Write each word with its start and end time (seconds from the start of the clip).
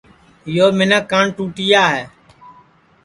یو 0.55 0.67
منکھ 0.77 1.01
کانٹُٹیا 1.11 1.83
ہے 1.93 2.03